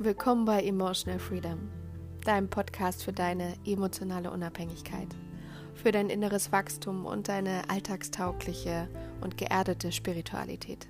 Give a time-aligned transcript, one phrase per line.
[0.00, 1.58] Willkommen bei Emotional Freedom,
[2.24, 5.08] deinem Podcast für deine emotionale Unabhängigkeit,
[5.74, 8.88] für dein inneres Wachstum und deine alltagstaugliche
[9.22, 10.86] und geerdete Spiritualität.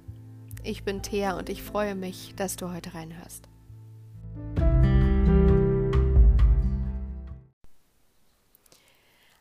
[0.62, 3.48] Ich bin Thea und ich freue mich, dass du heute reinhörst.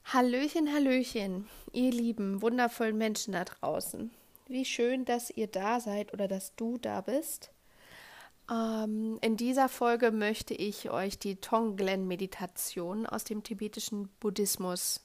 [0.06, 4.12] Hallöchen, Hallöchen, ihr lieben, wundervollen Menschen da draußen.
[4.48, 7.52] Wie schön, dass ihr da seid oder dass du da bist.
[8.50, 15.02] Ähm, in dieser Folge möchte ich euch die Tonglen-Meditation aus dem tibetischen Buddhismus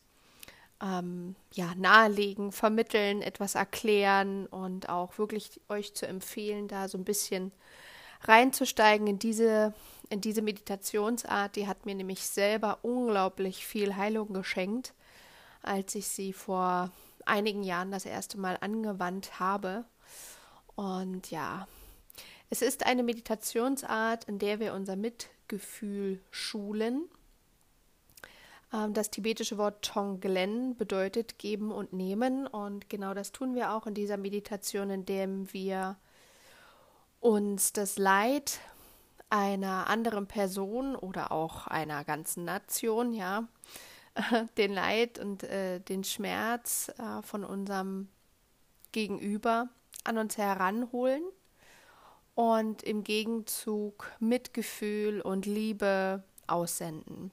[0.80, 7.04] ähm, ja, nahelegen, vermitteln, etwas erklären und auch wirklich euch zu empfehlen, da so ein
[7.04, 7.52] bisschen
[8.22, 9.74] reinzusteigen in diese,
[10.08, 11.56] in diese Meditationsart.
[11.56, 14.94] Die hat mir nämlich selber unglaublich viel Heilung geschenkt,
[15.62, 16.90] als ich sie vor
[17.24, 19.84] einigen Jahren das erste Mal angewandt habe.
[20.74, 21.66] Und ja,
[22.52, 27.08] es ist eine Meditationsart, in der wir unser Mitgefühl schulen.
[28.74, 32.46] Ähm, das tibetische Wort Tonglen bedeutet geben und nehmen.
[32.46, 35.96] Und genau das tun wir auch in dieser Meditation, indem wir
[37.20, 38.60] uns das Leid
[39.30, 43.48] einer anderen Person oder auch einer ganzen Nation, ja,
[44.58, 48.08] den Leid und äh, den Schmerz äh, von unserem
[48.92, 49.70] Gegenüber
[50.04, 51.22] an uns heranholen
[52.34, 57.30] und im Gegenzug Mitgefühl und Liebe aussenden.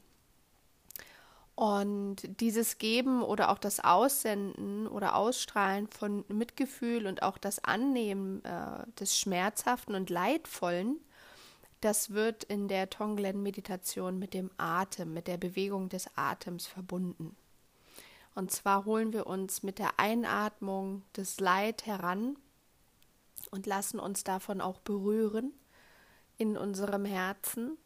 [1.55, 8.44] Und dieses Geben oder auch das Aussenden oder Ausstrahlen von Mitgefühl und auch das Annehmen
[8.45, 11.02] äh, des Schmerzhaften und Leidvollen,
[11.81, 17.36] das wird in der Tonglen-Meditation mit dem Atem, mit der Bewegung des Atems verbunden.
[18.36, 22.38] Und zwar holen wir uns mit der Einatmung das Leid heran
[23.52, 25.53] und lassen uns davon auch berühren
[26.38, 27.78] in unserem Herzen,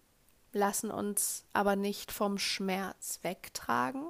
[0.51, 4.05] lassen uns aber nicht vom Schmerz wegtragen.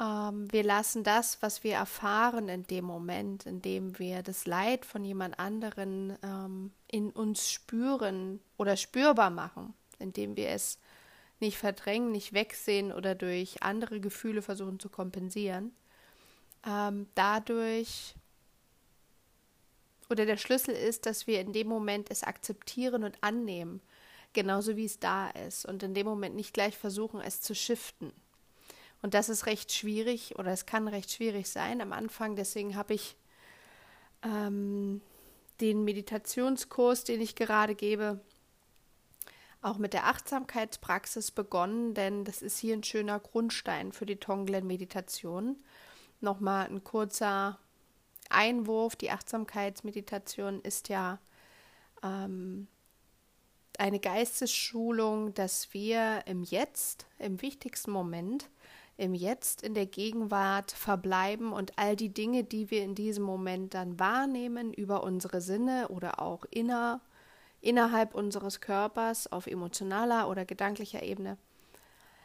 [0.00, 4.84] Ähm, wir lassen das, was wir erfahren in dem Moment, in dem wir das Leid
[4.84, 10.78] von jemand anderen ähm, in uns spüren oder spürbar machen, indem wir es
[11.40, 15.72] nicht verdrängen, nicht wegsehen oder durch andere Gefühle versuchen zu kompensieren.
[16.66, 18.14] Ähm, dadurch
[20.08, 23.80] oder der Schlüssel ist, dass wir in dem Moment es akzeptieren und annehmen,
[24.32, 28.12] genauso wie es da ist und in dem Moment nicht gleich versuchen, es zu shiften.
[29.02, 32.36] Und das ist recht schwierig oder es kann recht schwierig sein am Anfang.
[32.36, 33.16] Deswegen habe ich
[34.22, 35.00] ähm,
[35.60, 38.20] den Meditationskurs, den ich gerade gebe,
[39.60, 45.56] auch mit der Achtsamkeitspraxis begonnen, denn das ist hier ein schöner Grundstein für die Tonglen-Meditation.
[46.20, 47.58] Nochmal ein kurzer
[48.28, 51.18] Einwurf, die Achtsamkeitsmeditation ist ja
[52.02, 52.68] ähm,
[53.78, 58.50] eine Geistesschulung, dass wir im Jetzt, im wichtigsten Moment,
[58.96, 63.74] im Jetzt, in der Gegenwart verbleiben und all die Dinge, die wir in diesem Moment
[63.74, 67.00] dann wahrnehmen, über unsere Sinne oder auch inner,
[67.60, 71.38] innerhalb unseres Körpers auf emotionaler oder gedanklicher Ebene,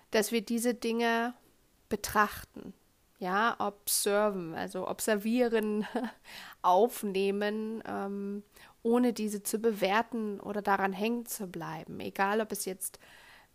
[0.10, 1.36] dass wir diese Dinge
[1.90, 2.74] betrachten,
[3.24, 5.88] ja, observen, also observieren,
[6.62, 8.44] aufnehmen, ähm,
[8.84, 12.02] ohne diese zu bewerten oder daran hängen zu bleiben.
[12.02, 13.00] Egal, ob es jetzt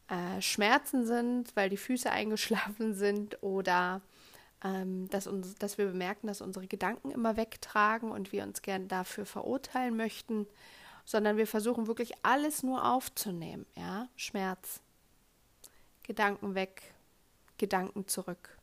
[0.08, 4.00] äh, Schmerzen sind, weil die Füße eingeschlafen sind oder
[4.64, 8.88] ähm, dass, uns, dass wir bemerken, dass unsere Gedanken immer wegtragen und wir uns gern
[8.88, 10.46] dafür verurteilen möchten,
[11.04, 14.80] sondern wir versuchen wirklich alles nur aufzunehmen, ja, Schmerz,
[16.04, 16.94] Gedanken weg,
[17.58, 18.57] Gedanken zurück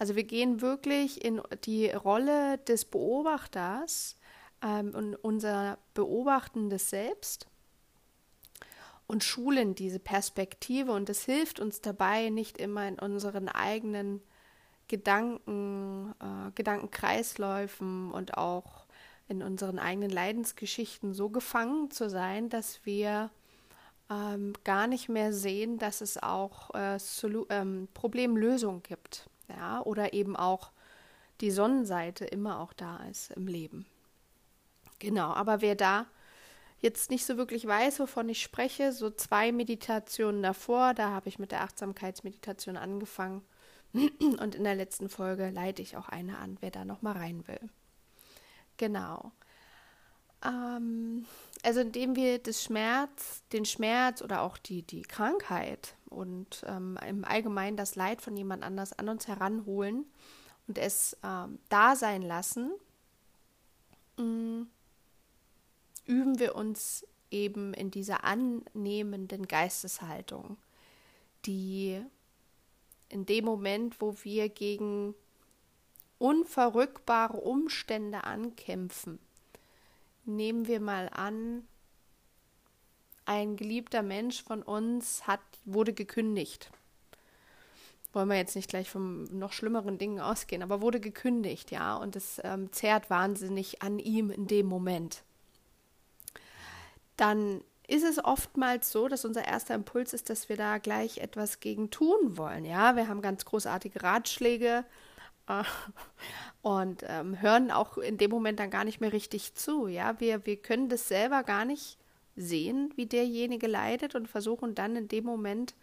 [0.00, 4.16] also wir gehen wirklich in die Rolle des Beobachters
[4.62, 7.46] ähm, und unser beobachtendes Selbst
[9.06, 10.92] und schulen diese Perspektive.
[10.92, 14.22] Und es hilft uns dabei, nicht immer in unseren eigenen
[14.88, 18.86] Gedanken, äh, Gedankenkreisläufen und auch
[19.28, 23.30] in unseren eigenen Leidensgeschichten so gefangen zu sein, dass wir
[24.08, 26.96] ähm, gar nicht mehr sehen, dass es auch äh,
[27.50, 30.70] ähm, Problemlösungen gibt ja, oder eben auch
[31.40, 33.86] die Sonnenseite immer auch da ist im Leben.
[34.98, 36.06] Genau, aber wer da
[36.80, 41.38] jetzt nicht so wirklich weiß, wovon ich spreche, so zwei Meditationen davor, da habe ich
[41.38, 43.42] mit der Achtsamkeitsmeditation angefangen
[43.92, 47.46] und in der letzten Folge leite ich auch eine an, wer da noch mal rein
[47.48, 47.60] will.
[48.76, 49.32] Genau.
[50.44, 51.26] Ähm,
[51.62, 57.24] also indem wir das Schmerz, den Schmerz oder auch die, die Krankheit und ähm, im
[57.24, 60.06] Allgemeinen das Leid von jemand anders an uns heranholen
[60.66, 62.70] und es ähm, da sein lassen,
[64.16, 64.70] mh, mm,
[66.06, 70.56] üben wir uns eben in dieser annehmenden Geisteshaltung,
[71.46, 72.00] die
[73.08, 75.14] in dem Moment, wo wir gegen
[76.18, 79.18] unverrückbare Umstände ankämpfen,
[80.36, 81.66] nehmen wir mal an,
[83.24, 86.70] ein geliebter Mensch von uns hat, wurde gekündigt.
[88.12, 92.16] Wollen wir jetzt nicht gleich von noch schlimmeren Dingen ausgehen, aber wurde gekündigt, ja, und
[92.16, 95.22] es ähm, zerrt wahnsinnig an ihm in dem Moment.
[97.16, 101.60] Dann ist es oftmals so, dass unser erster Impuls ist, dass wir da gleich etwas
[101.60, 102.64] gegen tun wollen.
[102.64, 104.84] Ja, wir haben ganz großartige Ratschläge
[106.62, 109.86] und ähm, hören auch in dem Moment dann gar nicht mehr richtig zu.
[109.86, 111.98] Ja, wir, wir können das selber gar nicht
[112.36, 115.74] sehen, wie derjenige leidet und versuchen dann in dem Moment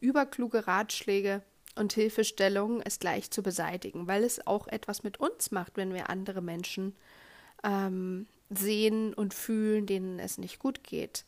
[0.00, 1.42] über kluge Ratschläge
[1.76, 6.10] und Hilfestellungen es gleich zu beseitigen, weil es auch etwas mit uns macht, wenn wir
[6.10, 6.94] andere Menschen
[7.62, 11.24] ähm, sehen und fühlen, denen es nicht gut geht.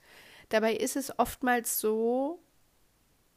[0.49, 2.41] Dabei ist es oftmals so,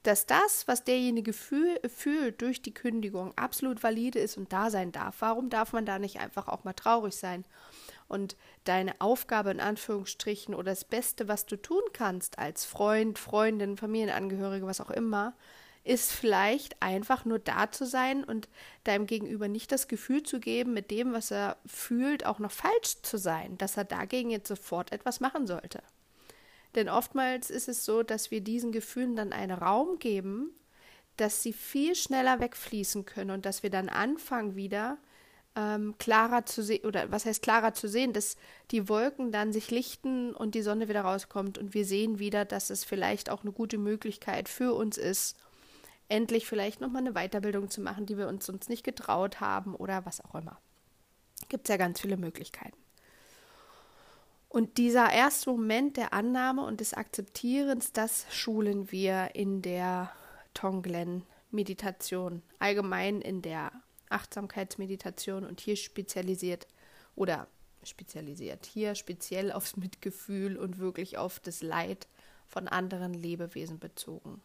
[0.07, 4.91] dass das, was derjenige fühl, fühlt durch die Kündigung, absolut valide ist und da sein
[4.91, 5.15] darf.
[5.19, 7.45] Warum darf man da nicht einfach auch mal traurig sein?
[8.07, 8.35] Und
[8.65, 14.67] deine Aufgabe in Anführungsstrichen oder das Beste, was du tun kannst als Freund, Freundin, Familienangehörige,
[14.67, 15.33] was auch immer,
[15.83, 18.49] ist vielleicht einfach nur da zu sein und
[18.83, 23.01] deinem Gegenüber nicht das Gefühl zu geben, mit dem, was er fühlt, auch noch falsch
[23.03, 25.81] zu sein, dass er dagegen jetzt sofort etwas machen sollte.
[26.75, 30.51] Denn oftmals ist es so, dass wir diesen Gefühlen dann einen Raum geben,
[31.17, 34.97] dass sie viel schneller wegfließen können und dass wir dann anfangen wieder
[35.55, 38.35] ähm, klarer zu sehen, oder was heißt klarer zu sehen, dass
[38.71, 42.69] die Wolken dann sich lichten und die Sonne wieder rauskommt und wir sehen wieder, dass
[42.69, 45.37] es vielleicht auch eine gute Möglichkeit für uns ist,
[46.09, 50.05] endlich vielleicht nochmal eine Weiterbildung zu machen, die wir uns sonst nicht getraut haben oder
[50.05, 50.59] was auch immer.
[51.47, 52.84] Gibt es ja ganz viele Möglichkeiten.
[54.55, 60.09] Und dieser erste Moment der Annahme und des Akzeptierens, das schulen wir in der
[60.53, 63.73] Tonglen-Meditation, allgemein in der
[64.07, 66.67] Achtsamkeitsmeditation und hier spezialisiert
[67.17, 67.49] oder
[67.83, 72.07] spezialisiert, hier speziell aufs Mitgefühl und wirklich auf das Leid
[72.47, 74.41] von anderen Lebewesen bezogen.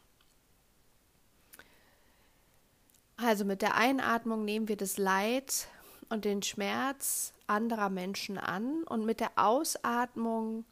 [3.16, 5.68] Also mit der Einatmung nehmen wir das Leid
[6.10, 10.64] und den Schmerz anderer Menschen an und mit der Ausatmung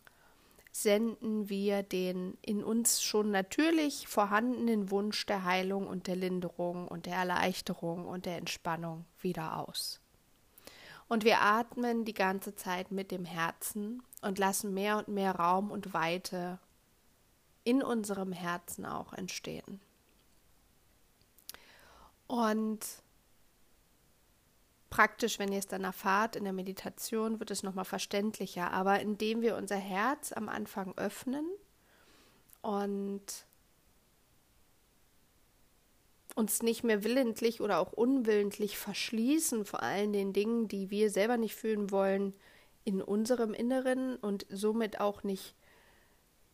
[0.71, 7.07] senden wir den in uns schon natürlich vorhandenen Wunsch der Heilung und der Linderung und
[7.07, 10.01] der Erleichterung und der Entspannung wieder aus.
[11.09, 15.71] Und wir atmen die ganze Zeit mit dem Herzen und lassen mehr und mehr Raum
[15.71, 16.59] und Weite
[17.65, 19.81] in unserem Herzen auch entstehen.
[22.27, 22.81] Und
[24.91, 28.73] praktisch, wenn ihr es dann erfahrt in der Meditation, wird es nochmal verständlicher.
[28.73, 31.47] Aber indem wir unser Herz am Anfang öffnen
[32.63, 33.47] und
[36.35, 41.37] uns nicht mehr willentlich oder auch unwillentlich verschließen vor allen den Dingen, die wir selber
[41.37, 42.35] nicht fühlen wollen,
[42.85, 45.55] in unserem Inneren und somit auch nicht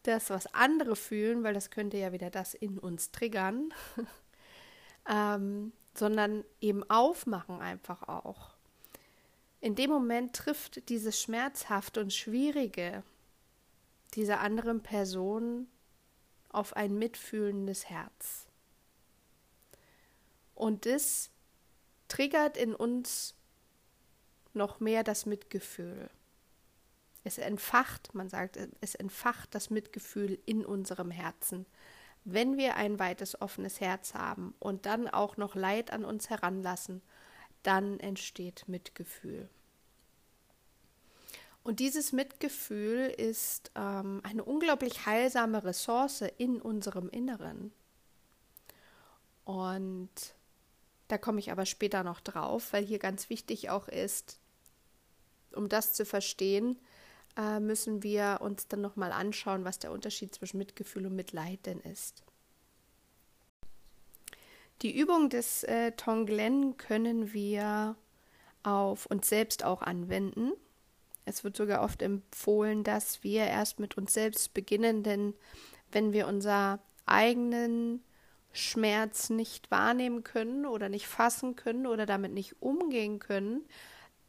[0.02, 3.72] das, was andere fühlen, weil das könnte ja wieder das in uns triggern.
[5.08, 8.54] ähm, sondern eben aufmachen einfach auch.
[9.60, 13.02] In dem Moment trifft dieses Schmerzhafte und Schwierige
[14.14, 15.68] dieser anderen Person
[16.50, 18.46] auf ein mitfühlendes Herz.
[20.54, 21.30] Und das
[22.08, 23.34] triggert in uns
[24.52, 26.10] noch mehr das Mitgefühl.
[27.24, 31.66] Es entfacht, man sagt, es entfacht das Mitgefühl in unserem Herzen
[32.24, 37.02] wenn wir ein weites, offenes Herz haben und dann auch noch Leid an uns heranlassen,
[37.62, 39.48] dann entsteht Mitgefühl.
[41.62, 47.72] Und dieses Mitgefühl ist ähm, eine unglaublich heilsame Ressource in unserem Inneren.
[49.44, 50.10] Und
[51.08, 54.38] da komme ich aber später noch drauf, weil hier ganz wichtig auch ist,
[55.52, 56.78] um das zu verstehen,
[57.36, 61.80] äh, müssen wir uns dann nochmal anschauen, was der Unterschied zwischen Mitgefühl und Mitleid denn
[61.80, 62.24] ist.
[64.82, 67.96] Die Übung des äh, Tonglen können wir
[68.62, 70.52] auf uns selbst auch anwenden.
[71.24, 75.34] Es wird sogar oft empfohlen, dass wir erst mit uns selbst beginnen, denn
[75.92, 78.02] wenn wir unser eigenen
[78.52, 83.64] Schmerz nicht wahrnehmen können oder nicht fassen können oder damit nicht umgehen können,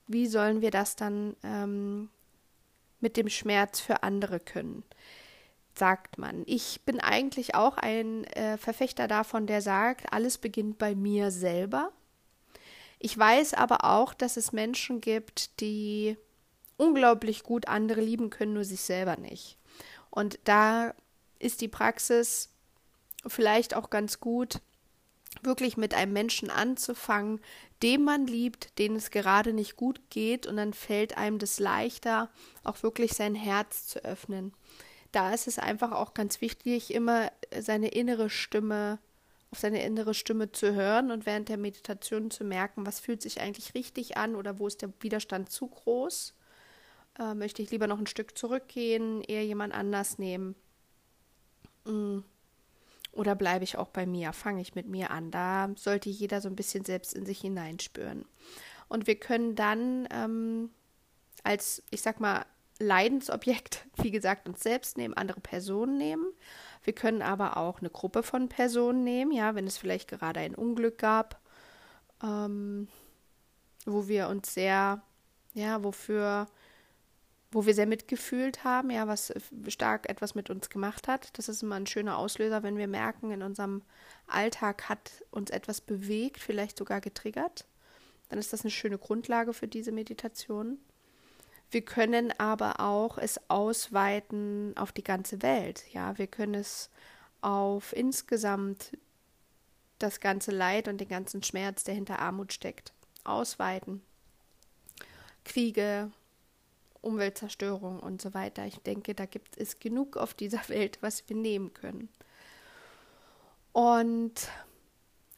[0.08, 2.10] wie sollen wir das dann ähm,
[3.00, 4.84] mit dem Schmerz für andere können,
[5.78, 6.44] sagt man.
[6.46, 11.92] Ich bin eigentlich auch ein äh, Verfechter davon, der sagt, alles beginnt bei mir selber.
[13.00, 16.18] Ich weiß aber auch, dass es Menschen gibt, die
[16.78, 19.58] unglaublich gut andere lieben können, nur sich selber nicht.
[20.10, 20.94] Und da
[21.40, 22.50] ist die Praxis
[23.28, 24.62] vielleicht auch ganz gut,
[25.42, 27.42] wirklich mit einem Menschen anzufangen,
[27.84, 32.30] dem man liebt, den es gerade nicht gut geht, und dann fällt einem das leichter,
[32.64, 34.54] auch wirklich sein Herz zu öffnen.
[35.12, 39.00] Da ist es einfach auch ganz wichtig, immer seine innere Stimme,
[39.52, 43.40] auf seine innere Stimme zu hören und während der Meditation zu merken, was fühlt sich
[43.40, 46.34] eigentlich richtig an oder wo ist der Widerstand zu groß.
[47.20, 50.56] Äh, möchte ich lieber noch ein Stück zurückgehen, eher jemand anders nehmen.
[51.86, 52.20] Mm.
[53.16, 54.34] Oder bleibe ich auch bei mir?
[54.34, 55.32] Fange ich mit mir an?
[55.32, 58.26] Da sollte jeder so ein bisschen selbst in sich hineinspüren.
[58.90, 60.70] Und wir können dann ähm,
[61.44, 62.46] als, ich sag mal,
[62.78, 66.26] Leidensobjekt, wie gesagt, uns selbst nehmen, andere Personen nehmen.
[66.84, 70.54] Wir können aber auch eine Gruppe von Personen nehmen, ja, wenn es vielleicht gerade ein
[70.54, 71.40] Unglück gab,
[72.22, 72.90] ähm,
[73.86, 75.02] wo wir uns sehr,
[75.54, 76.48] ja, wofür
[77.56, 79.34] wo wir sehr mitgefühlt haben, ja, was
[79.70, 81.30] stark etwas mit uns gemacht hat.
[81.38, 83.82] Das ist immer ein schöner Auslöser, wenn wir merken, in unserem
[84.28, 87.66] Alltag hat uns etwas bewegt, vielleicht sogar getriggert.
[88.28, 90.80] Dann ist das eine schöne Grundlage für diese Meditation.
[91.72, 95.86] Wir können aber auch es ausweiten auf die ganze Welt.
[95.94, 96.90] Ja, wir können es
[97.40, 98.98] auf insgesamt
[99.98, 102.92] das ganze Leid und den ganzen Schmerz, der hinter Armut steckt,
[103.24, 104.02] ausweiten.
[105.46, 106.12] Kriege,
[107.06, 108.66] Umweltzerstörung und so weiter.
[108.66, 112.10] Ich denke, da gibt es genug auf dieser Welt, was wir nehmen können.
[113.72, 114.50] Und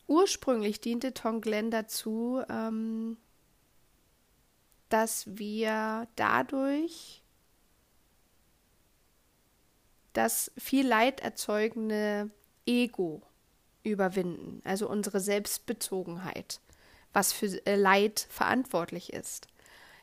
[0.07, 3.17] ursprünglich diente Tonglen dazu, ähm,
[4.89, 7.21] dass wir dadurch
[10.13, 12.29] das viel Leid erzeugende
[12.65, 13.21] Ego
[13.83, 16.59] überwinden, also unsere Selbstbezogenheit,
[17.13, 19.47] was für äh, Leid verantwortlich ist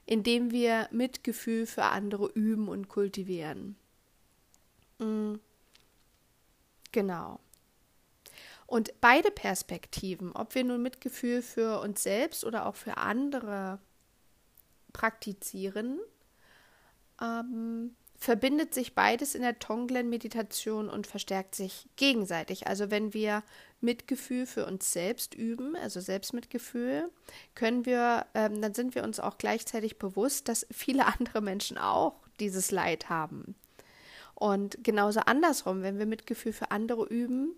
[0.06, 3.76] indem wir Mitgefühl für andere üben und kultivieren.
[4.98, 5.40] Mhm.
[6.92, 7.40] Genau.
[8.66, 13.78] Und beide Perspektiven, ob wir nun Mitgefühl für uns selbst oder auch für andere
[14.92, 16.00] praktizieren,
[17.20, 22.66] ähm, verbindet sich beides in der Tonglen-Meditation und verstärkt sich gegenseitig.
[22.66, 23.42] Also wenn wir
[23.84, 27.10] Mitgefühl für uns selbst üben, also Selbstmitgefühl,
[27.54, 32.16] können wir, ähm, dann sind wir uns auch gleichzeitig bewusst, dass viele andere Menschen auch
[32.40, 33.54] dieses Leid haben.
[34.34, 37.54] Und genauso andersrum, wenn wir Mitgefühl für andere üben,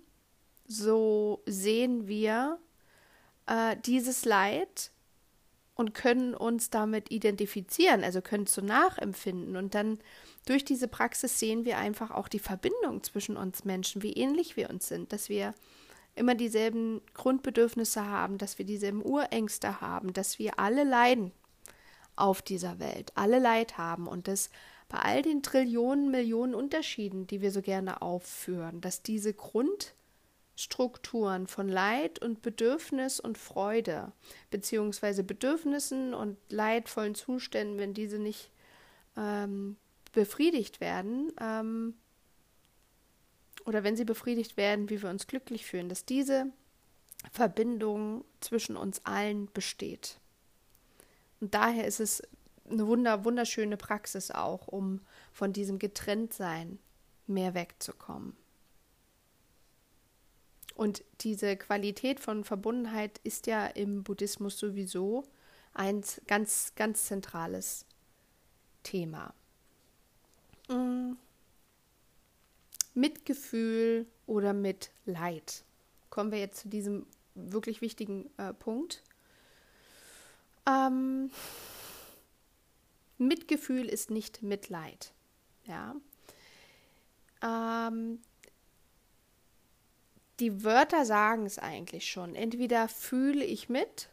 [0.66, 2.58] so sehen wir
[3.46, 4.90] äh, dieses Leid
[5.74, 9.56] und können uns damit identifizieren, also können es so nachempfinden.
[9.56, 9.98] Und dann
[10.46, 14.70] durch diese Praxis sehen wir einfach auch die Verbindung zwischen uns Menschen, wie ähnlich wir
[14.70, 15.54] uns sind, dass wir
[16.16, 21.32] immer dieselben Grundbedürfnisse haben, dass wir dieselben Urängste haben, dass wir alle leiden
[22.16, 24.50] auf dieser Welt, alle Leid haben und dass
[24.88, 31.68] bei all den Trillionen, Millionen Unterschieden, die wir so gerne aufführen, dass diese Grundstrukturen von
[31.68, 34.12] Leid und Bedürfnis und Freude,
[34.50, 38.50] beziehungsweise Bedürfnissen und leidvollen Zuständen, wenn diese nicht
[39.16, 39.76] ähm,
[40.12, 41.94] befriedigt werden, ähm,
[43.66, 46.46] oder wenn sie befriedigt werden, wie wir uns glücklich fühlen, dass diese
[47.32, 50.20] Verbindung zwischen uns allen besteht.
[51.40, 52.22] Und daher ist es
[52.70, 55.00] eine wunder, wunderschöne Praxis auch, um
[55.32, 56.78] von diesem Getrenntsein
[57.26, 58.36] mehr wegzukommen.
[60.74, 65.24] Und diese Qualität von Verbundenheit ist ja im Buddhismus sowieso
[65.74, 67.84] ein ganz, ganz zentrales
[68.82, 69.34] Thema.
[70.68, 71.14] Mm.
[72.96, 75.64] Mitgefühl oder mit Leid.
[76.10, 79.02] Kommen wir jetzt zu diesem wirklich wichtigen äh, Punkt.
[80.66, 81.30] Ähm,
[83.18, 85.12] Mitgefühl ist nicht Mitleid.
[85.64, 85.94] Ja.
[87.42, 88.20] Ähm,
[90.40, 92.34] die Wörter sagen es eigentlich schon.
[92.34, 94.08] Entweder fühle ich mit,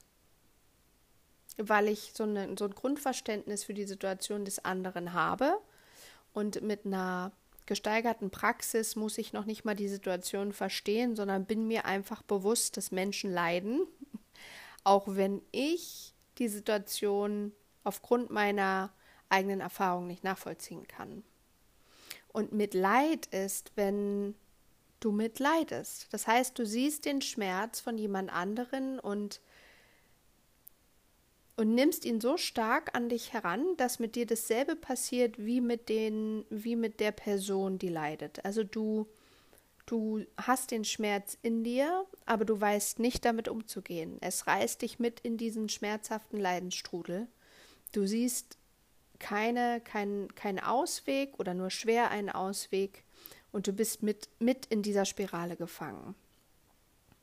[1.58, 5.58] weil ich so, eine, so ein Grundverständnis für die Situation des anderen habe
[6.34, 7.32] und mit einer
[7.66, 12.78] gesteigerten Praxis muss ich noch nicht mal die Situation verstehen, sondern bin mir einfach bewusst,
[12.78, 13.88] dass Menschen leiden,
[14.84, 17.52] auch wenn ich die Situation
[17.84, 18.92] aufgrund meiner
[19.30, 21.24] eigenen Erfahrung nicht nachvollziehen kann.
[22.28, 24.36] Und Mitleid ist, wenn
[25.00, 26.08] du mitleidest.
[26.12, 29.42] Das heißt, du siehst den Schmerz von jemand anderen und
[31.56, 35.90] und nimmst ihn so stark an dich heran, dass mit dir dasselbe passiert wie mit
[35.90, 38.44] den, wie mit der Person, die leidet.
[38.44, 39.08] Also du,
[39.86, 44.18] du hast den Schmerz in dir, aber du weißt nicht damit umzugehen.
[44.22, 47.28] Es reißt dich mit in diesen schmerzhaften Leidensstrudel.
[47.92, 48.58] Du siehst
[49.20, 53.04] keine, kein, kein Ausweg oder nur schwer einen Ausweg
[53.52, 56.16] und du bist mit, mit in dieser Spirale gefangen.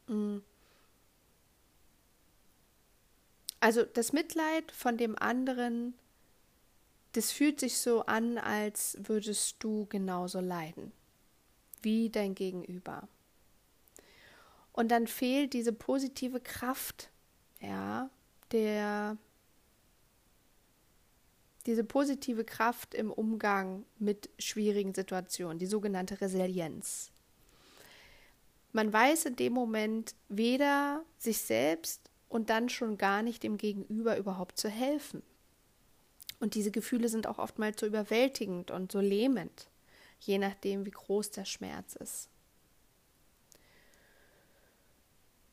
[0.07, 0.39] Mm.
[3.61, 5.95] Also das Mitleid von dem anderen,
[7.13, 10.93] das fühlt sich so an, als würdest du genauso leiden
[11.83, 13.09] wie dein Gegenüber.
[14.73, 17.11] Und dann fehlt diese positive Kraft,
[17.61, 18.11] ja,
[18.53, 19.19] der
[21.67, 27.13] diese positive Kraft im Umgang mit schwierigen Situationen, die sogenannte Resilienz.
[28.73, 34.17] Man weiß in dem Moment weder sich selbst und dann schon gar nicht dem Gegenüber
[34.17, 35.23] überhaupt zu helfen.
[36.39, 39.69] Und diese Gefühle sind auch oftmals so überwältigend und so lähmend,
[40.21, 42.31] je nachdem, wie groß der Schmerz ist.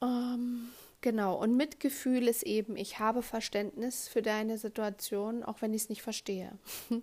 [0.02, 0.70] Ähm,
[1.02, 5.90] genau, und Mitgefühl ist eben, ich habe Verständnis für deine Situation, auch wenn ich es
[5.90, 6.58] nicht verstehe.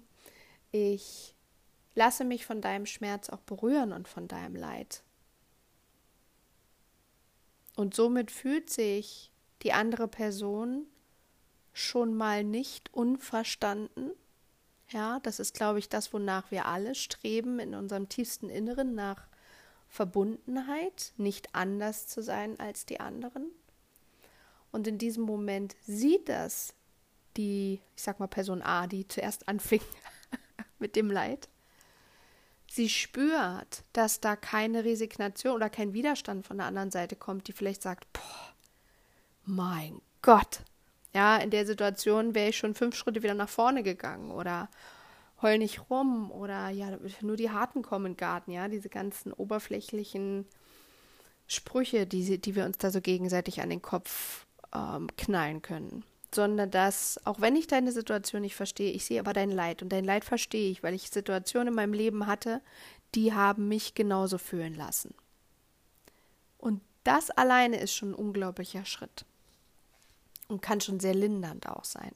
[0.76, 1.36] Ich
[1.94, 5.04] lasse mich von deinem Schmerz auch berühren und von deinem Leid.
[7.76, 9.30] Und somit fühlt sich
[9.64, 10.86] die andere Person
[11.72, 14.12] schon mal nicht unverstanden.
[14.90, 19.26] Ja, das ist, glaube ich, das, wonach wir alle streben in unserem tiefsten Inneren nach
[19.88, 23.46] Verbundenheit, nicht anders zu sein als die anderen.
[24.70, 26.74] Und in diesem Moment sieht das
[27.36, 29.80] die, ich sag mal, Person A, die zuerst anfing
[30.78, 31.48] mit dem Leid.
[32.70, 37.52] Sie spürt, dass da keine Resignation oder kein Widerstand von der anderen Seite kommt, die
[37.52, 38.53] vielleicht sagt, boah,
[39.46, 40.60] mein Gott.
[41.14, 44.68] Ja, in der Situation wäre ich schon fünf Schritte wieder nach vorne gegangen oder
[45.42, 49.32] heul nicht rum oder ja, nur die Harten kommen in den Garten, ja, diese ganzen
[49.32, 50.46] oberflächlichen
[51.46, 56.04] Sprüche, die, die wir uns da so gegenseitig an den Kopf ähm, knallen können.
[56.34, 59.90] Sondern dass, auch wenn ich deine Situation nicht verstehe, ich sehe aber dein Leid und
[59.90, 62.60] dein Leid verstehe ich, weil ich Situationen in meinem Leben hatte,
[63.14, 65.14] die haben mich genauso fühlen lassen.
[66.58, 69.26] Und das alleine ist schon ein unglaublicher Schritt
[70.48, 72.12] und kann schon sehr lindernd auch sein.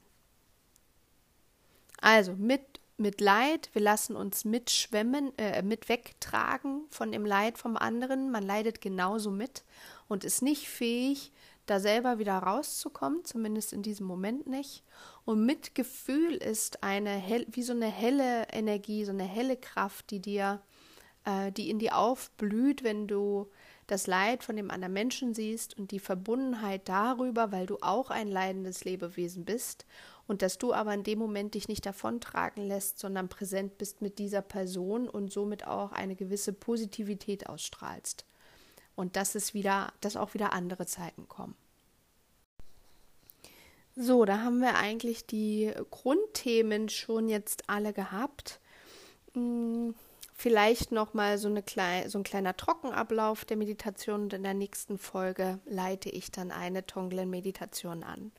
[2.01, 2.63] Also mit,
[2.97, 8.31] mit Leid, wir lassen uns mitschwemmen, äh, mit wegtragen von dem Leid vom anderen.
[8.31, 9.65] Man leidet genauso mit
[10.09, 11.33] und ist nicht fähig,
[11.67, 14.83] da selber wieder rauszukommen, zumindest in diesem Moment nicht.
[15.25, 20.63] Und Mitgefühl ist eine wie so eine helle Energie, so eine helle Kraft, die dir,
[21.25, 23.51] äh, die in dir aufblüht, wenn du
[23.89, 28.29] das Leid von dem anderen Menschen siehst und die Verbundenheit darüber, weil du auch ein
[28.29, 29.87] leidendes Lebewesen bist
[30.27, 34.19] und dass du aber in dem Moment dich nicht davontragen lässt, sondern präsent bist mit
[34.19, 38.27] dieser Person und somit auch eine gewisse Positivität ausstrahlst.
[38.95, 41.57] Und dass es wieder, dass auch wieder andere Zeiten kommen.
[43.97, 48.61] So, da haben wir eigentlich die Grundthemen schon jetzt alle gehabt.
[49.33, 49.95] Hm
[50.41, 54.55] Vielleicht noch mal so, eine klein, so ein kleiner Trockenablauf der Meditation und in der
[54.55, 58.31] nächsten Folge leite ich dann eine Tonglen-Meditation an.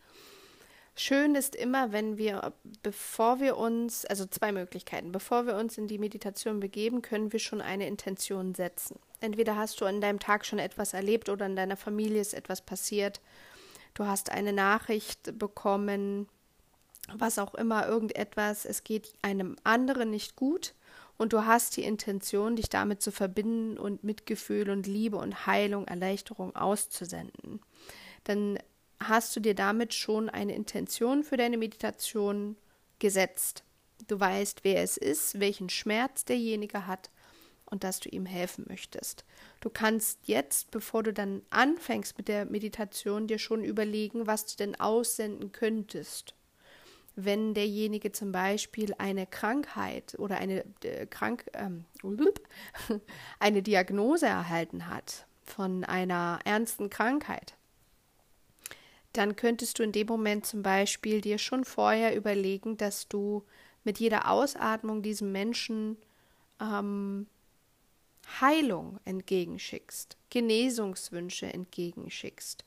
[0.96, 5.90] Schön ist immer, wenn wir, bevor wir uns, also zwei Möglichkeiten, bevor wir uns in
[5.90, 8.98] die Meditation begeben, können wir schon eine Intention setzen.
[9.20, 12.62] Entweder hast du an deinem Tag schon etwas erlebt oder in deiner Familie ist etwas
[12.62, 13.20] passiert.
[13.94, 16.30] Du hast eine Nachricht bekommen,
[17.14, 20.74] was auch immer, irgendetwas, es geht einem anderen nicht gut
[21.20, 25.86] und du hast die Intention, dich damit zu verbinden und Mitgefühl und Liebe und Heilung,
[25.86, 27.60] Erleichterung auszusenden,
[28.24, 28.58] dann
[29.02, 32.56] hast du dir damit schon eine Intention für deine Meditation
[33.00, 33.66] gesetzt.
[34.08, 37.12] Du weißt, wer es ist, welchen Schmerz derjenige hat
[37.66, 39.26] und dass du ihm helfen möchtest.
[39.60, 44.56] Du kannst jetzt, bevor du dann anfängst mit der Meditation, dir schon überlegen, was du
[44.56, 46.34] denn aussenden könntest
[47.26, 51.86] wenn derjenige zum Beispiel eine Krankheit oder eine, äh, Krank, ähm,
[53.40, 57.56] eine Diagnose erhalten hat von einer ernsten Krankheit,
[59.14, 63.44] dann könntest du in dem Moment zum Beispiel dir schon vorher überlegen, dass du
[63.84, 65.98] mit jeder Ausatmung diesem Menschen
[66.62, 67.28] ähm,
[68.42, 72.64] Heilung entgegenschickst, Genesungswünsche entgegenschickst,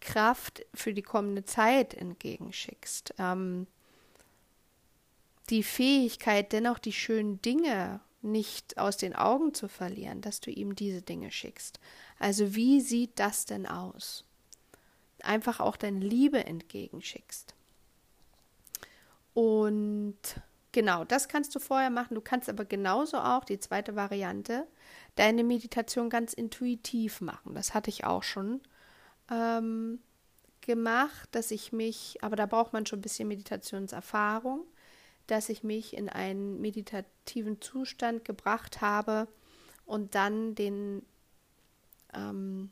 [0.00, 3.66] Kraft für die kommende Zeit entgegenschickst, ähm,
[5.50, 10.74] die Fähigkeit, dennoch die schönen Dinge nicht aus den Augen zu verlieren, dass du ihm
[10.74, 11.78] diese Dinge schickst.
[12.18, 14.24] Also wie sieht das denn aus?
[15.22, 17.54] Einfach auch deine Liebe entgegenschickst.
[19.34, 20.16] Und
[20.72, 22.14] genau, das kannst du vorher machen.
[22.14, 24.66] Du kannst aber genauso auch, die zweite Variante,
[25.14, 27.54] deine Meditation ganz intuitiv machen.
[27.54, 28.60] Das hatte ich auch schon
[29.30, 30.00] ähm,
[30.62, 34.66] gemacht, dass ich mich, aber da braucht man schon ein bisschen Meditationserfahrung,
[35.26, 39.28] dass ich mich in einen meditativen Zustand gebracht habe
[39.84, 41.02] und dann den
[42.14, 42.70] ähm,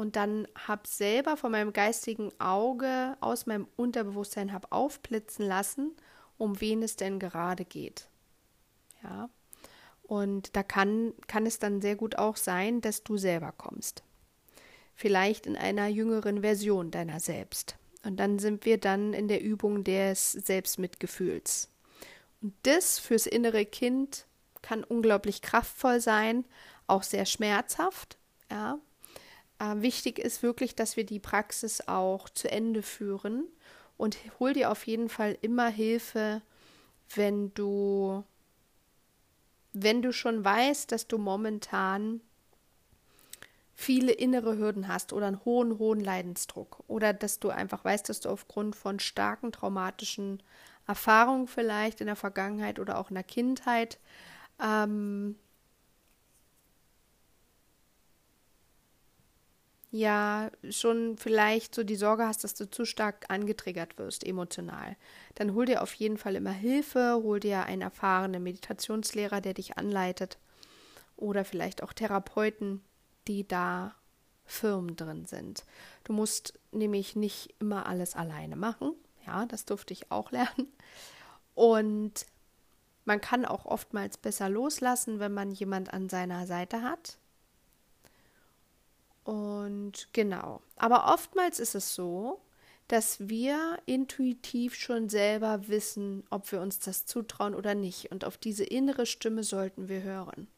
[0.00, 5.94] und dann habe selber von meinem geistigen Auge aus meinem Unterbewusstsein habe aufblitzen lassen,
[6.38, 8.08] um wen es denn gerade geht.
[9.02, 9.28] Ja.
[10.02, 14.02] Und da kann, kann es dann sehr gut auch sein, dass du selber kommst.
[14.94, 17.76] Vielleicht in einer jüngeren Version deiner selbst.
[18.02, 21.68] Und dann sind wir dann in der Übung des Selbstmitgefühls.
[22.40, 24.26] Und das fürs innere Kind
[24.62, 26.44] kann unglaublich kraftvoll sein,
[26.86, 28.16] auch sehr schmerzhaft.
[28.50, 28.78] Ja.
[29.58, 33.44] Äh, wichtig ist wirklich, dass wir die Praxis auch zu Ende führen
[33.96, 36.42] und hol dir auf jeden Fall immer Hilfe,
[37.14, 38.24] wenn du
[39.72, 42.20] wenn du schon weißt, dass du momentan
[43.80, 48.20] viele innere Hürden hast oder einen hohen, hohen Leidensdruck oder dass du einfach weißt, dass
[48.20, 50.42] du aufgrund von starken traumatischen
[50.86, 53.98] Erfahrungen vielleicht in der Vergangenheit oder auch in der Kindheit
[54.62, 55.36] ähm,
[59.90, 64.96] ja schon vielleicht so die Sorge hast, dass du zu stark angetriggert wirst, emotional,
[65.36, 69.78] dann hol dir auf jeden Fall immer Hilfe, hol dir einen erfahrenen Meditationslehrer, der dich
[69.78, 70.38] anleitet
[71.16, 72.82] oder vielleicht auch Therapeuten,
[73.28, 73.94] die da
[74.44, 75.64] Firmen drin sind.
[76.04, 78.92] Du musst nämlich nicht immer alles alleine machen.
[79.26, 80.72] Ja, das durfte ich auch lernen.
[81.54, 82.26] Und
[83.04, 87.18] man kann auch oftmals besser loslassen, wenn man jemand an seiner Seite hat.
[89.24, 90.62] Und genau.
[90.76, 92.40] Aber oftmals ist es so,
[92.88, 98.10] dass wir intuitiv schon selber wissen, ob wir uns das zutrauen oder nicht.
[98.10, 100.48] Und auf diese innere Stimme sollten wir hören.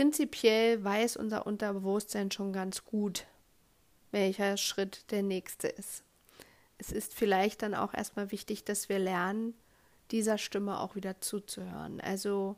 [0.00, 3.26] Prinzipiell weiß unser Unterbewusstsein schon ganz gut,
[4.12, 6.04] welcher Schritt der nächste ist.
[6.78, 9.52] Es ist vielleicht dann auch erstmal wichtig, dass wir lernen,
[10.10, 12.00] dieser Stimme auch wieder zuzuhören.
[12.00, 12.56] Also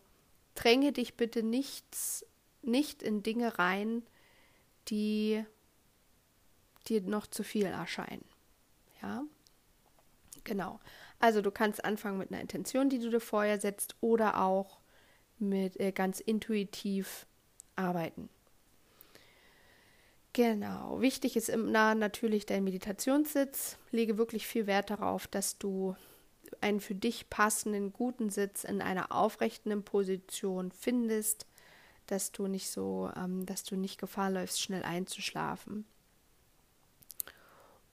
[0.55, 2.24] dränge dich bitte nichts,
[2.62, 4.05] nicht in Dinge rein,
[4.87, 5.44] die
[6.87, 8.24] dir noch zu viel erscheinen.
[9.02, 9.24] Ja,
[10.44, 10.78] genau.
[11.18, 14.78] Also du kannst anfangen mit einer Intention, die du dir vorher setzt, oder auch
[15.40, 17.26] mit äh, ganz intuitiv
[17.77, 18.29] arbeiten.
[20.33, 21.01] Genau.
[21.01, 23.77] Wichtig ist immer natürlich dein Meditationssitz.
[23.91, 25.95] Lege wirklich viel Wert darauf, dass du
[26.61, 31.47] einen für dich passenden, guten Sitz in einer aufrechten Position findest,
[32.07, 35.87] dass du nicht so, ähm, dass du nicht Gefahr läufst, schnell einzuschlafen.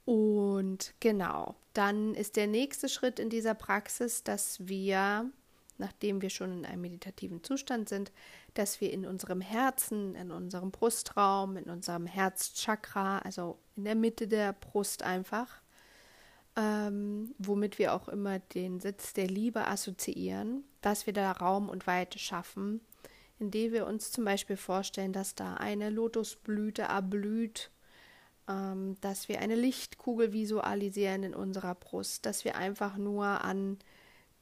[0.05, 5.29] Und genau, dann ist der nächste Schritt in dieser Praxis, dass wir,
[5.79, 8.11] nachdem wir schon in einem meditativen Zustand sind,
[8.53, 14.27] dass wir in unserem Herzen, in unserem Brustraum, in unserem Herzchakra, also in der Mitte
[14.27, 15.61] der Brust einfach,
[16.55, 21.87] ähm, womit wir auch immer den Sitz der Liebe assoziieren, dass wir da Raum und
[21.87, 22.81] Weite schaffen,
[23.39, 27.71] indem wir uns zum Beispiel vorstellen, dass da eine Lotusblüte erblüht
[28.49, 33.77] ähm, dass wir eine Lichtkugel visualisieren in unserer Brust, dass wir einfach nur an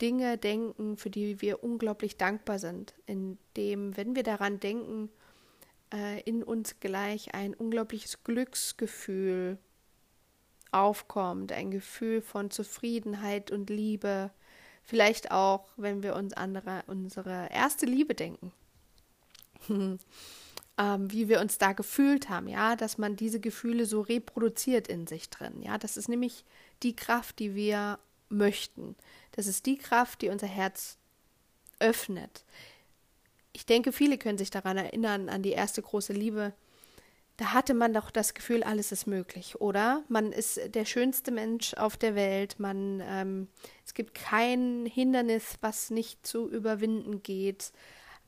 [0.01, 5.09] Dinge denken, für die wir unglaublich dankbar sind, indem, wenn wir daran denken,
[5.93, 9.57] äh, in uns gleich ein unglaubliches Glücksgefühl
[10.71, 14.31] aufkommt, ein Gefühl von Zufriedenheit und Liebe,
[14.83, 18.51] vielleicht auch, wenn wir uns an unsere erste Liebe denken.
[20.77, 25.07] ähm, wie wir uns da gefühlt haben, ja, dass man diese Gefühle so reproduziert in
[25.07, 26.45] sich drin, ja, das ist nämlich
[26.83, 28.95] die Kraft, die wir möchten.
[29.31, 30.97] Das ist die Kraft, die unser Herz
[31.79, 32.43] öffnet.
[33.53, 36.53] Ich denke, viele können sich daran erinnern, an die erste große Liebe.
[37.37, 40.03] Da hatte man doch das Gefühl, alles ist möglich, oder?
[40.09, 42.59] Man ist der schönste Mensch auf der Welt.
[42.59, 43.47] Man, ähm,
[43.85, 47.71] es gibt kein Hindernis, was nicht zu überwinden geht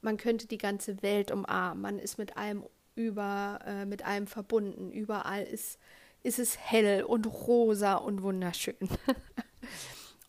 [0.01, 1.81] man könnte die ganze Welt umarmen.
[1.81, 2.63] Man ist mit allem
[2.95, 4.91] über, äh, mit allem verbunden.
[4.91, 5.79] Überall ist,
[6.23, 8.75] ist es hell und rosa und wunderschön.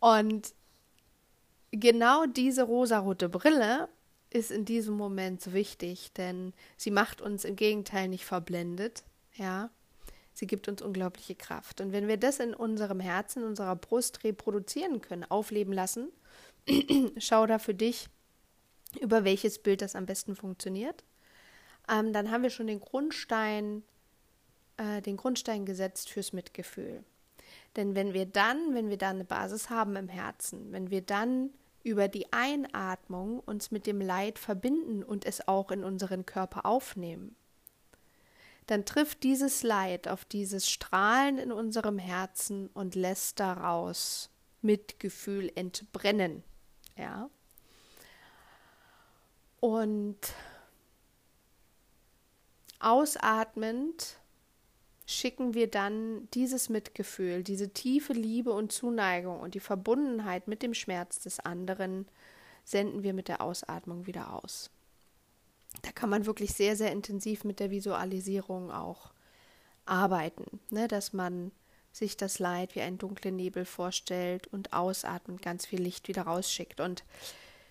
[0.00, 0.55] und
[1.70, 3.88] genau diese rosarote Brille
[4.31, 9.70] ist in diesem Moment so wichtig, denn sie macht uns im Gegenteil nicht verblendet, ja.
[10.33, 11.81] Sie gibt uns unglaubliche Kraft.
[11.81, 16.09] Und wenn wir das in unserem Herzen, in unserer Brust reproduzieren können, aufleben lassen,
[17.18, 18.09] schau da für dich
[19.00, 21.05] über welches Bild das am besten funktioniert.
[21.88, 23.83] Ähm, dann haben wir schon den Grundstein,
[24.76, 27.05] äh, den Grundstein gesetzt fürs Mitgefühl.
[27.76, 31.50] Denn wenn wir dann, wenn wir da eine Basis haben im Herzen, wenn wir dann
[31.83, 37.37] über die Einatmung uns mit dem Leid verbinden und es auch in unseren Körper aufnehmen,
[38.66, 44.30] dann trifft dieses Leid auf dieses Strahlen in unserem Herzen und lässt daraus
[44.62, 46.44] Mitgefühl entbrennen.
[46.96, 47.30] Ja.
[49.59, 50.18] Und
[52.78, 54.19] ausatmend
[55.11, 60.75] schicken wir dann dieses Mitgefühl, diese tiefe Liebe und Zuneigung und die Verbundenheit mit dem
[60.75, 62.07] Schmerz des anderen,
[62.64, 64.70] senden wir mit der Ausatmung wieder aus.
[65.83, 69.11] Da kann man wirklich sehr, sehr intensiv mit der Visualisierung auch
[69.87, 70.88] arbeiten, ne?
[70.88, 71.53] dass man
[71.92, 76.81] sich das Leid wie einen dunklen Nebel vorstellt und ausatmend ganz viel Licht wieder rausschickt.
[76.81, 77.05] Und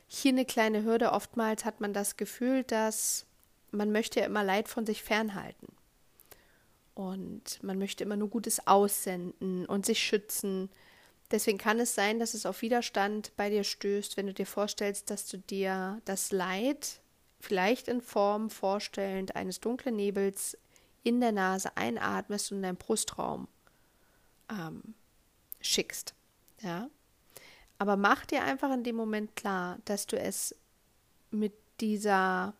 [0.07, 3.25] hier eine kleine Hürde, oftmals hat man das Gefühl, dass
[3.71, 5.67] man möchte ja immer Leid von sich fernhalten.
[6.99, 10.69] Und man möchte immer nur Gutes aussenden und sich schützen.
[11.31, 15.09] Deswegen kann es sein, dass es auf Widerstand bei dir stößt, wenn du dir vorstellst,
[15.09, 16.99] dass du dir das Leid
[17.39, 20.57] vielleicht in Form vorstellend eines dunklen Nebels
[21.01, 23.47] in der Nase einatmest und in deinen Brustraum
[24.51, 24.93] ähm,
[25.61, 26.13] schickst.
[26.59, 26.89] Ja.
[27.77, 30.53] Aber mach dir einfach in dem Moment klar, dass du es
[31.31, 32.55] mit dieser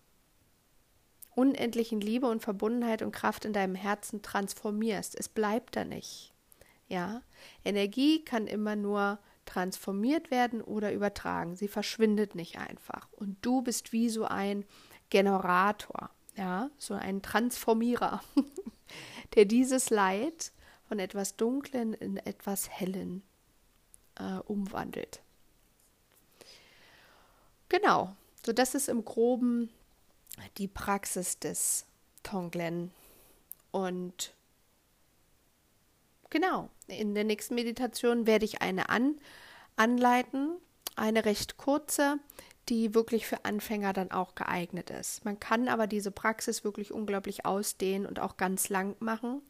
[1.39, 5.17] unendlichen Liebe und Verbundenheit und Kraft in deinem Herzen transformierst.
[5.17, 6.34] Es bleibt da nicht.
[6.89, 7.21] Ja,
[7.63, 11.56] Energie kann immer nur transformiert werden oder übertragen.
[11.56, 13.08] Sie verschwindet nicht einfach.
[13.13, 14.65] Und du bist wie so ein
[15.10, 18.21] Generator, ja, so ein Transformierer,
[19.36, 20.52] der dieses Leid
[20.89, 23.23] von etwas Dunklen in etwas Hellen
[24.15, 25.21] äh, umwandelt.
[27.69, 28.13] Genau,
[28.45, 29.69] so das ist im Groben
[30.58, 31.86] die Praxis des
[32.23, 32.91] Tonglen.
[33.71, 34.34] Und
[36.30, 39.19] genau, in der nächsten Meditation werde ich eine an,
[39.75, 40.58] anleiten,
[40.95, 42.19] eine recht kurze,
[42.67, 45.25] die wirklich für Anfänger dann auch geeignet ist.
[45.25, 49.41] Man kann aber diese Praxis wirklich unglaublich ausdehnen und auch ganz lang machen.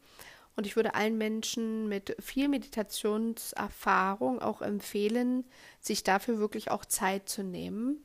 [0.56, 5.44] Und ich würde allen Menschen mit viel Meditationserfahrung auch empfehlen,
[5.80, 8.04] sich dafür wirklich auch Zeit zu nehmen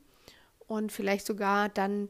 [0.66, 2.08] und vielleicht sogar dann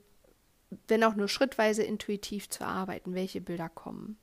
[0.88, 4.18] wenn auch nur schrittweise intuitiv zu arbeiten, welche Bilder kommen,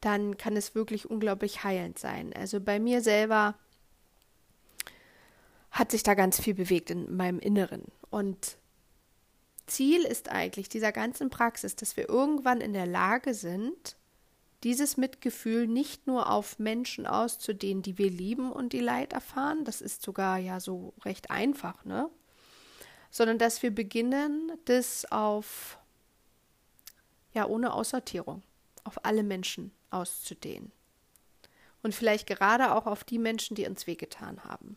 [0.00, 2.32] dann kann es wirklich unglaublich heilend sein.
[2.34, 3.54] Also bei mir selber
[5.70, 7.84] hat sich da ganz viel bewegt in meinem Inneren.
[8.10, 8.58] Und
[9.66, 13.96] Ziel ist eigentlich dieser ganzen Praxis, dass wir irgendwann in der Lage sind,
[14.62, 19.80] dieses Mitgefühl nicht nur auf Menschen auszudehnen, die wir lieben und die Leid erfahren, das
[19.80, 22.08] ist sogar ja so recht einfach, ne?
[23.14, 25.78] Sondern dass wir beginnen, das auf,
[27.32, 28.42] ja, ohne Aussortierung,
[28.82, 30.72] auf alle Menschen auszudehnen.
[31.84, 34.76] Und vielleicht gerade auch auf die Menschen, die uns wehgetan haben.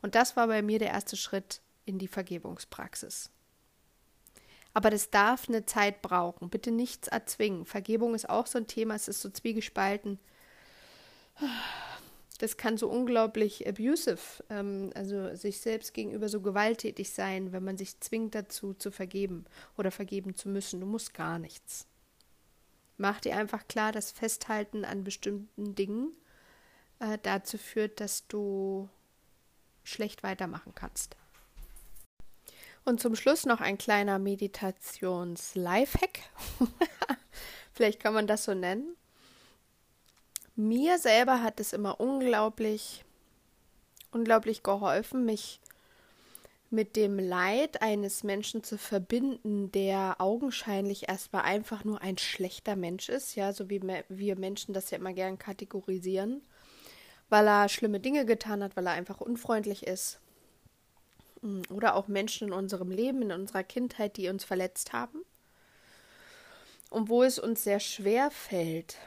[0.00, 3.28] Und das war bei mir der erste Schritt in die Vergebungspraxis.
[4.72, 6.48] Aber das darf eine Zeit brauchen.
[6.48, 7.66] Bitte nichts erzwingen.
[7.66, 10.18] Vergebung ist auch so ein Thema, es ist so zwiegespalten
[12.40, 17.76] das kann so unglaublich abusive, ähm, also sich selbst gegenüber so gewalttätig sein, wenn man
[17.76, 19.44] sich zwingt dazu zu vergeben
[19.76, 20.80] oder vergeben zu müssen.
[20.80, 21.86] Du musst gar nichts.
[22.96, 26.12] Mach dir einfach klar, dass Festhalten an bestimmten Dingen
[26.98, 28.88] äh, dazu führt, dass du
[29.84, 31.18] schlecht weitermachen kannst.
[32.86, 36.20] Und zum Schluss noch ein kleiner Meditations-Lifehack.
[37.74, 38.96] Vielleicht kann man das so nennen.
[40.60, 43.02] Mir selber hat es immer unglaublich,
[44.12, 45.58] unglaublich geholfen, mich
[46.68, 53.08] mit dem Leid eines Menschen zu verbinden, der augenscheinlich erstmal einfach nur ein schlechter Mensch
[53.08, 56.42] ist, ja, so wie wir Menschen das ja immer gern kategorisieren,
[57.30, 60.20] weil er schlimme Dinge getan hat, weil er einfach unfreundlich ist.
[61.40, 65.24] Mm, oder auch Menschen in unserem Leben, in unserer Kindheit, die uns verletzt haben.
[66.90, 68.98] Und wo es uns sehr schwer fällt,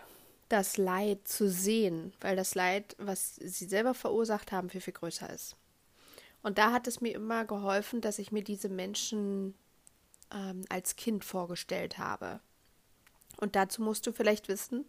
[0.54, 5.28] das Leid zu sehen, weil das Leid, was sie selber verursacht haben, viel, viel größer
[5.32, 5.56] ist.
[6.44, 9.56] Und da hat es mir immer geholfen, dass ich mir diese Menschen
[10.32, 12.40] ähm, als Kind vorgestellt habe.
[13.38, 14.86] Und dazu musst du vielleicht wissen,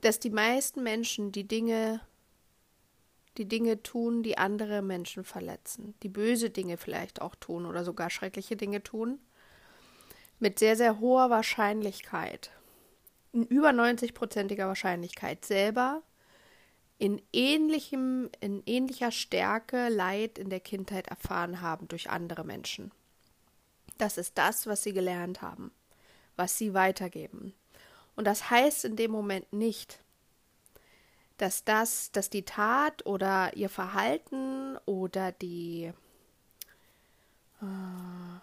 [0.00, 2.00] dass die meisten Menschen die Dinge,
[3.36, 8.10] die Dinge tun, die andere Menschen verletzen, die böse Dinge vielleicht auch tun oder sogar
[8.10, 9.18] schreckliche Dinge tun,
[10.38, 12.52] mit sehr, sehr hoher Wahrscheinlichkeit
[13.32, 16.02] in über 90-prozentiger Wahrscheinlichkeit selber
[16.98, 22.90] in ähnlichem, in ähnlicher Stärke Leid in der Kindheit erfahren haben durch andere Menschen.
[23.98, 25.70] Das ist das, was sie gelernt haben,
[26.36, 27.54] was sie weitergeben.
[28.16, 30.00] Und das heißt in dem Moment nicht,
[31.36, 35.92] dass das, dass die Tat oder ihr Verhalten oder die
[37.62, 38.40] äh,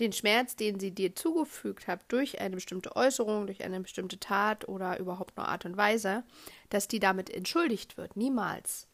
[0.00, 4.68] den Schmerz, den sie dir zugefügt hat, durch eine bestimmte Äußerung, durch eine bestimmte Tat
[4.68, 6.24] oder überhaupt nur Art und Weise,
[6.68, 8.16] dass die damit entschuldigt wird.
[8.16, 8.88] Niemals.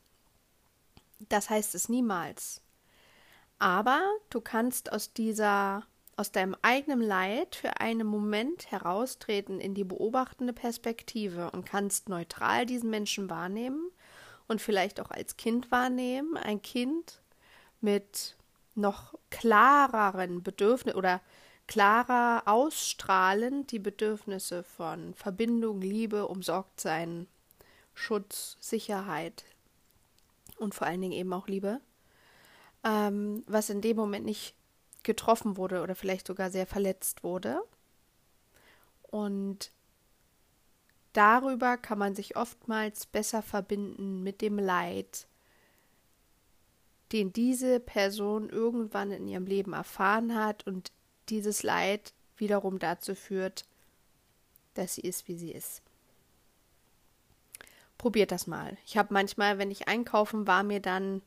[1.29, 2.63] Das heißt es niemals.
[3.59, 5.87] Aber du kannst aus dieser,
[6.17, 12.67] aus deinem eigenen Leid für einen Moment heraustreten in die beobachtende Perspektive und kannst neutral
[12.67, 13.91] diesen Menschen wahrnehmen
[14.49, 16.37] und vielleicht auch als Kind wahrnehmen.
[16.37, 17.21] Ein Kind
[17.81, 18.37] mit
[18.81, 21.21] noch klareren Bedürfnissen oder
[21.67, 27.29] klarer ausstrahlen die Bedürfnisse von Verbindung, Liebe, Umsorgtsein,
[27.95, 29.45] Schutz, Sicherheit
[30.59, 31.81] und vor allen Dingen eben auch Liebe,
[32.83, 34.55] ähm, was in dem Moment nicht
[35.03, 37.63] getroffen wurde oder vielleicht sogar sehr verletzt wurde.
[39.03, 39.73] Und
[41.13, 45.27] darüber kann man sich oftmals besser verbinden mit dem Leid,
[47.13, 50.93] den diese Person irgendwann in ihrem Leben erfahren hat und
[51.29, 53.65] dieses Leid wiederum dazu führt,
[54.75, 55.83] dass sie ist, wie sie ist.
[57.99, 58.79] Probiert das mal.
[58.87, 61.21] Ich habe manchmal, wenn ich einkaufen war, mir dann,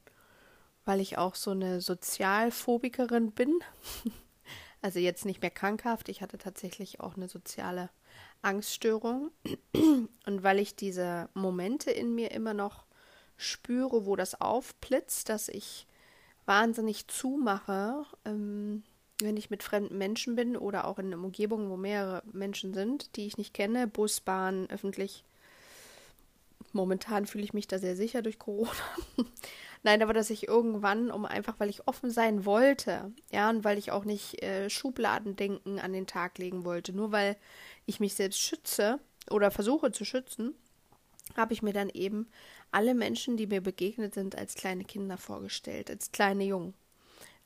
[0.86, 3.60] weil ich auch so eine Sozialphobikerin bin,
[4.82, 7.90] also jetzt nicht mehr krankhaft, ich hatte tatsächlich auch eine soziale
[8.42, 9.32] Angststörung
[10.26, 12.86] und weil ich diese Momente in mir immer noch
[13.44, 15.88] spüre, wo das aufblitzt, dass ich
[16.46, 18.84] wahnsinnig zumache, ähm,
[19.20, 23.16] wenn ich mit fremden Menschen bin oder auch in einer Umgebung, wo mehrere Menschen sind,
[23.16, 25.24] die ich nicht kenne, Bus, Bahn, öffentlich.
[26.72, 28.72] Momentan fühle ich mich da sehr sicher durch Corona.
[29.84, 33.78] Nein, aber dass ich irgendwann, um einfach, weil ich offen sein wollte, ja, und weil
[33.78, 37.38] ich auch nicht äh, Schubladendenken an den Tag legen wollte, nur weil
[37.86, 40.56] ich mich selbst schütze oder versuche zu schützen,
[41.36, 42.28] habe ich mir dann eben
[42.74, 46.74] alle Menschen, die mir begegnet sind, als kleine Kinder vorgestellt, als kleine Jungen.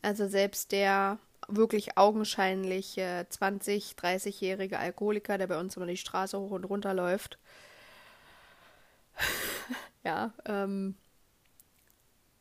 [0.02, 6.52] Also selbst der wirklich augenscheinlich 20, 30-jährige Alkoholiker, der bei uns immer die Straße hoch
[6.52, 7.38] und runter läuft.
[10.04, 10.96] ja, ähm,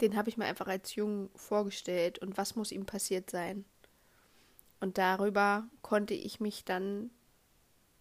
[0.01, 3.65] den habe ich mir einfach als Jungen vorgestellt und was muss ihm passiert sein.
[4.81, 7.11] Und darüber konnte ich mich dann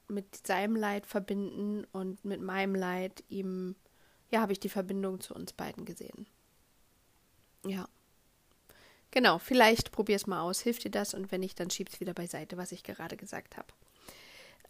[0.08, 3.76] mit seinem Leid verbinden und mit meinem Leid ihm
[4.31, 6.27] ja, habe ich die Verbindung zu uns beiden gesehen.
[7.65, 7.88] Ja.
[9.11, 11.99] Genau, vielleicht probier es mal aus, hilft dir das und wenn nicht, dann schieb es
[11.99, 13.67] wieder beiseite, was ich gerade gesagt habe.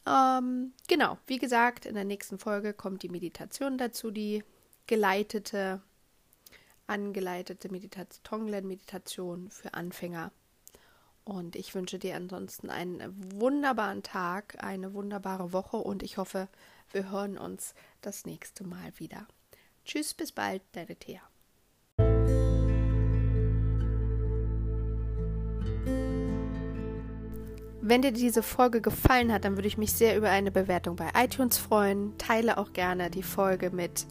[0.06, 4.44] Ähm, genau, wie gesagt, in der nächsten Folge kommt die Meditation dazu, die
[4.86, 5.82] geleitete,
[6.86, 10.32] angeleitete Meditation, Tonglen-Meditation für Anfänger.
[11.24, 13.02] Und ich wünsche dir ansonsten einen
[13.40, 16.48] wunderbaren Tag, eine wunderbare Woche und ich hoffe,
[16.92, 19.28] wir hören uns das nächste Mal wieder.
[19.86, 21.22] Tschüss, bis bald, deine Thea.
[27.88, 31.10] Wenn dir diese Folge gefallen hat, dann würde ich mich sehr über eine Bewertung bei
[31.16, 32.18] iTunes freuen.
[32.18, 34.08] Teile auch gerne die Folge mit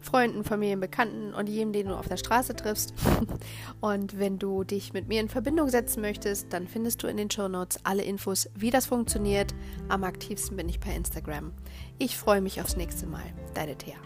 [0.00, 2.94] Freunden, Familien, Bekannten und jedem, den du auf der Straße triffst.
[3.80, 7.30] Und wenn du dich mit mir in Verbindung setzen möchtest, dann findest du in den
[7.30, 9.54] Show Notes alle Infos, wie das funktioniert.
[9.88, 11.52] Am aktivsten bin ich per Instagram.
[11.98, 13.24] Ich freue mich aufs nächste Mal.
[13.54, 13.96] Deine Thea.